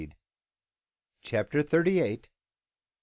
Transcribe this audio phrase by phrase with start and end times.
[1.21, 2.29] CHAPTER THIRTY EIGHT.